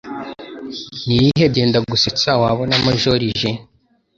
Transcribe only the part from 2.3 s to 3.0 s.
Wabonamo